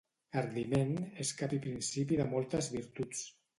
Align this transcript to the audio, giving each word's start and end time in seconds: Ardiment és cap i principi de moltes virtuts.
Ardiment 0.41 0.95
és 1.25 1.35
cap 1.43 1.55
i 1.59 1.61
principi 1.67 2.19
de 2.23 2.29
moltes 2.35 2.73
virtuts. 2.81 3.25